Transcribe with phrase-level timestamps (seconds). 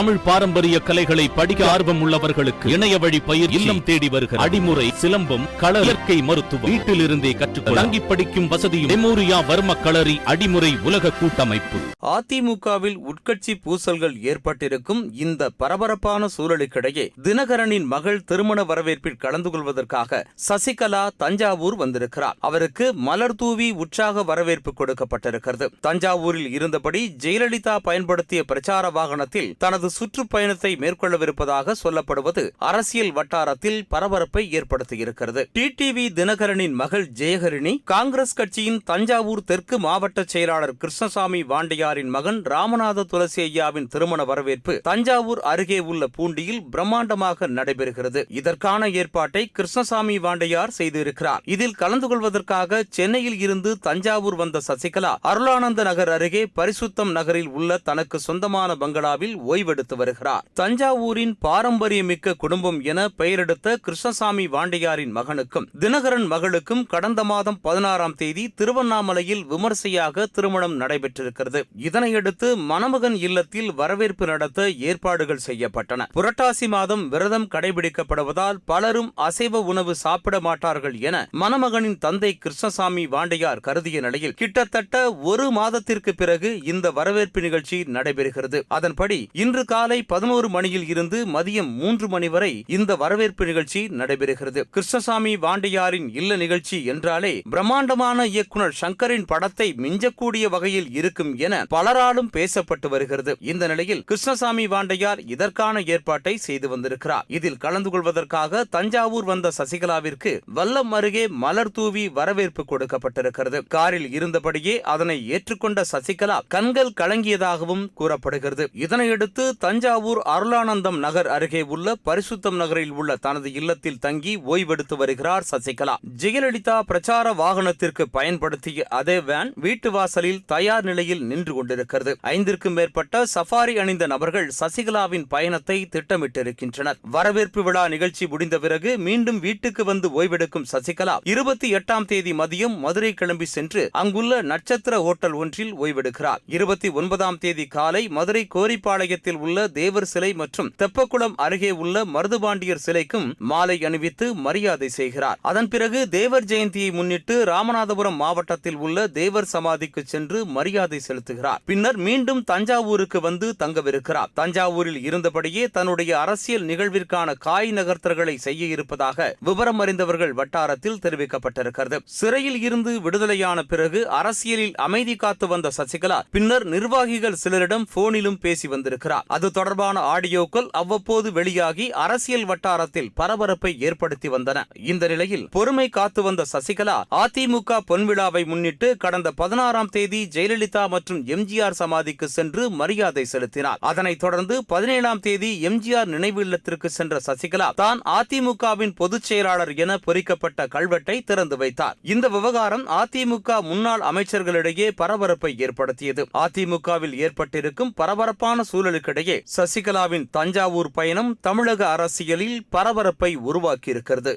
[0.00, 5.80] தமிழ் பாரம்பரிய கலைகளை படிக்க ஆர்வம் உள்ளவர்களுக்கு இணைய வழி பயிர் இல்லம் தேடி வருகிற அடிமுறை சிலம்பம் கள
[5.80, 11.80] இயற்கை மருத்துவம் வீட்டில் இருந்தே கற்றுக்கொள்ள தங்கி படிக்கும் வசதியும் மெமோரியா வர்ம களரி அடிமுறை உலக கூட்டமைப்பு.
[12.12, 21.76] அதிமுகவில் உட்கட்சி பூசல்கள் ஏற்பட்டிருக்கும் இந்த பரபரப்பான சூழலுக்கிடையே தினகரனின் மகள் திருமண வரவேற்பில் கலந்து கொள்வதற்காக சசிகலா தஞ்சாவூர்
[21.76, 22.36] வந்திருக்கிறார்.
[22.40, 25.68] அவருக்கு மலர் தூவி உற்சாக வரவேற்பு கொடுக்கப்பட்டிருக்கிறது.
[25.82, 35.44] தஞ்சாவூரில் இருந்தபடி ஜெயலலிதா பயன்படுத்திய பிரச்சார வாகனத்தில் தனது சுற்றுப்பயணத்தை மேற்கொள்ளவிருப்பதாக சொல்லப்படுவது அரசியல் வட்டாரத்தில் பரபரப்பை ஏற்படுத்தியிருக்கிறது.
[35.58, 43.42] டிடிவி தினகரனின் மகள் ஜெயகரிணி காங்கிரஸ் கட்சியின் தஞ்சாவூர் தெற்கு மாவட்ட செயலாளர் கிருஷ்ணசாமி வாண்டியாரின் மகன் ராமநாத துளசி
[43.42, 48.24] ஐயாவின் திருமண வரவேற்பு தஞ்சாவூர் அருகே உள்ள பூண்டியில் பிரம்மாண்டமாக நடைபெறுகிறது.
[48.28, 51.42] இதற்கான ஏற்பாட்டை கிருஷ்ணசாமி வாண்டையார் செய்திருக்கிறார்.
[51.44, 58.18] இதில் கலந்து கொள்வதற்காக சென்னையில் இருந்து தஞ்சாவூர் வந்த சசிகலா அருளானந்த நகர் அருகே பரிசுத்தம் நகரில் உள்ள தனக்கு
[58.18, 59.36] சொந்தமான பங்களாவில்
[59.80, 60.44] ஓய்வெடுத்து வருகிறார்.
[60.60, 69.44] தஞ்சாவூரின் பாரம்பரியமிக்க குடும்பம் என பெயரெடுத்த கிருஷ்ணசாமி வாண்டியாரின் மகனுக்கும் தினகரன் மகளுக்கும் கடந்த மாதம் பதினாறாம் தேதி திருவண்ணாமலையில்
[69.44, 71.62] விமர்சையாக திருமணம் நடைபெற்றிருக்கிறது.
[71.88, 76.08] இதனையடுத்து மணமகன் இல்லத்தில் வரவேற்பு நடத்த ஏற்பாடுகள் செய்யப்பட்டன.
[76.14, 84.00] புரட்டாசி மாதம் விரதம் கடைபிடிக்கப்படுவதால் பலரும் அசைவ உணவு சாப்பிட மாட்டார்கள் என மணமகனின் தந்தை கிருஷ்ணசாமி வாண்டையார் கருதிய
[84.00, 84.96] நிலையில் கிட்டத்தட்ட
[85.30, 88.58] ஒரு மாதத்திற்கு பிறகு இந்த வரவேற்பு நிகழ்ச்சி நடைபெறுகிறது.
[88.68, 94.60] அதன்படி இன்று காலை பதினோரு மணியில் இருந்து மதியம் மூன்று மணி வரை இந்த வரவேற்பு நிகழ்ச்சி நடைபெறுகிறது.
[94.70, 102.88] கிருஷ்ணசாமி வாண்டியாரின் இல்ல நிகழ்ச்சி என்றாலே பிரம்மாண்டமான இயக்குனர் சங்கரின் படத்தை மிஞ்சக்கூடிய வகையில் இருக்கும் என பலராலும் பேசப்பட்டு
[102.88, 103.36] வருகிறது.
[103.40, 107.24] இந்த நிலையில் கிருஷ்ணசாமி வாண்டையார் இதற்கான ஏற்பாட்டை செய்து வந்திருக்கிறார்.
[107.28, 113.60] இதில் கலந்து கொள்வதற்காக தஞ்சாவூர் வந்த சசிகலாவிற்கு வல்லம் அருகே மலர் தூவி வரவேற்பு கொடுக்கப்பட்டிருக்கிறது.
[113.68, 118.70] காரில் இருந்தபடியே அதனை ஏற்றுக்கொண்ட சசிகலா கண்கள் கலங்கியதாகவும் கூறப்படுகிறது.
[118.74, 125.94] இதனையடுத்து தஞ்சாவூர் அருளானந்தம் நகர் அருகே உள்ள பரிசுத்தம் நகரில் உள்ள தனது இல்லத்தில் தங்கி ஓய்வெடுத்து வருகிறார் சசிகலா.
[126.18, 132.18] ஜெயலலிதா பிரச்சார வாகனத்திற்கு பயன்படுத்திய அதே வேன் வீட்டு வாசலில் தயார் நிலையில் நின்று கொண்டிருக்கிறது.
[132.22, 137.00] ஐந்திற்கும் மேற்பட்ட சஃபாரி அணிந்த நபர்கள் சசிகலாவின் பயணத்தை திட்டமிட்டிருக்கின்றனர்.
[137.02, 143.12] வரவேற்பு விழா நிகழ்ச்சி முடிந்த பிறகு மீண்டும் வீட்டுக்கு வந்து ஓய்வெடுக்கும் சசிகலா இருபத்தி எட்டாம் தேதி மதியம் மதுரை
[143.12, 146.42] கிளம்பி சென்று அங்குள்ள நட்சத்திர ஹோட்டல் ஒன்றில் ஓய்வெடுக்கிறார்.
[146.46, 153.36] இருபத்தி ஒன்பதாம் தேதி காலை மதுரை கோரிப்பாளையத்தில் உள்ள தேவர் சிலை மற்றும் தெப்பக்குளம் அருகே உள்ள மருதுபாண்டியர் சிலைக்கும்
[153.38, 155.38] மாலை அணிவித்து மரியாதை செய்கிறார்.
[155.42, 161.56] அதன் பிறகு தேவர் ஜெயந்தியை முன்னிட்டு ராமநாதபுரம் மாவட்டத்தில் உள்ள தேவர் சமாதிக்கு சென்று மரியாதை செலுத்துகிறார்.
[161.64, 164.30] பின்னர் மீண்டும் தஞ்சாவூருக்கு வந்து தங்கவிருக்கிறார்.
[164.36, 171.98] தஞ்சாவூரில் இருந்தபடியே தன்னுடைய அரசியல் நிகழ்விற்கான காய் நகர்த்தல்களை செய்ய இருப்பதாக விவரம் அறிந்தவர்கள் வட்டாரத்தில் தெரிவிக்கப்பட்டிருக்கிறது.
[172.04, 179.24] சிறையில் இருந்து விடுதலையான பிறகு அரசியலில் அமைதி காத்து வந்த சசிகலா பின்னர் நிர்வாகிகள் சிலரிடம் போனிலும் பேசி வந்திருக்கிறார்.
[179.40, 184.58] அது தொடர்பான ஆடியோக்கள் அவ்வப்போது வெளியாகி அரசியல் வட்டாரத்தில் பரபரப்பை ஏற்படுத்தி வந்தன.
[184.74, 191.76] இந்த நிலையில் பொறுமை காத்து வந்த சசிகலா அதிமுக பொன்விழாவை முன்னிட்டு கடந்த பதினாறாம் தேதி ஜெயலலிதா மற்றும் எம்ஜிஆர்
[191.80, 193.78] சமாதிக்கு சென்று மரியாதை செலுத்தினார்.
[193.80, 200.66] அதனைத் தொடர்ந்து பதினேழாம் தேதி எம்ஜிஆர் நினைவு இல்லத்திற்கு சென்ற சசிகலா தான் அதிமுகவின் பொதுச் செயலாளர் என பொறிக்கப்பட்ட
[200.66, 201.96] கல்வெட்டை திறந்து வைத்தார்.
[202.02, 206.28] இந்த விவகாரம் அதிமுக முன்னாள் அமைச்சர்களிடையே பரபரப்பை ஏற்படுத்தியது.
[206.34, 214.34] அதிமுகவில் ஏற்பட்டிருக்கும் பரபரப்பான சூழலுக்கிடையே சசிகலாவின் தஞ்சாவூர் பயணம் தமிழக அரசியலில் பரபரப்பை உருவாக்கியிருக்கிறது.